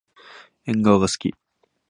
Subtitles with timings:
[0.65, 1.31] えんがわがすき。